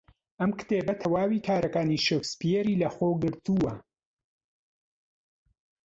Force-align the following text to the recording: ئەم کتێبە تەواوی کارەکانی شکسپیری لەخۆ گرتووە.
ئەم 0.39 0.51
کتێبە 0.59 0.93
تەواوی 1.01 1.43
کارەکانی 1.47 2.03
شکسپیری 2.07 2.79
لەخۆ 2.81 3.09
گرتووە. 3.21 3.73